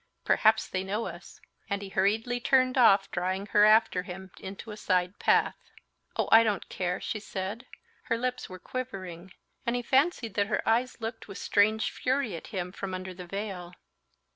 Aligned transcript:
"Perhaps 0.25 0.67
they 0.67 0.83
know 0.83 1.05
us!" 1.05 1.39
and 1.69 1.83
he 1.83 1.89
hurriedly 1.89 2.39
turned 2.39 2.75
off, 2.75 3.11
drawing 3.11 3.45
her 3.53 3.65
after 3.65 4.01
him 4.01 4.31
into 4.39 4.71
a 4.71 4.75
side 4.75 5.19
path. 5.19 5.53
"Oh, 6.15 6.27
I 6.31 6.41
don't 6.43 6.67
care!" 6.69 6.99
she 6.99 7.19
said. 7.19 7.67
Her 8.05 8.17
lips 8.17 8.49
were 8.49 8.57
quivering. 8.57 9.31
And 9.63 9.75
he 9.75 9.83
fancied 9.83 10.33
that 10.33 10.47
her 10.47 10.67
eyes 10.67 10.99
looked 11.01 11.27
with 11.27 11.37
strange 11.37 11.91
fury 11.91 12.35
at 12.35 12.47
him 12.47 12.71
from 12.71 12.95
under 12.95 13.13
the 13.13 13.27
veil. 13.27 13.75